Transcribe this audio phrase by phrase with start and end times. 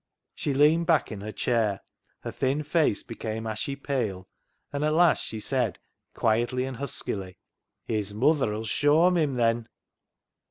[0.33, 1.81] She leaned back in her chair,
[2.21, 4.27] her thin face became ashy pale,
[4.73, 5.77] and at last she said,
[6.15, 7.37] quietly and huskily
[7.97, 9.69] —"His muther 'ull shawm [shame] him, then